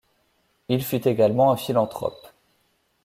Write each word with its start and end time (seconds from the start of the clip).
Il 0.67 0.83
fut 0.83 1.07
également 1.07 1.51
un 1.51 1.55
philanthrope. 1.57 2.27